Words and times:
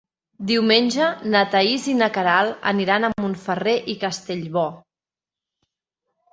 Diumenge 0.51 1.09
na 1.33 1.43
Thaís 1.51 1.85
i 1.93 1.95
na 1.99 2.09
Queralt 2.17 2.67
aniran 2.73 3.07
a 3.07 3.13
Montferrer 3.27 3.77
i 3.95 3.99
Castellbò. 4.07 4.67